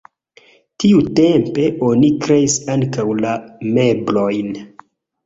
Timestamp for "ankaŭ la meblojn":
2.77-4.51